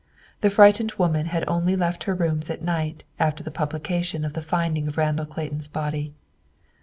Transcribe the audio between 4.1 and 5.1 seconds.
of the finding of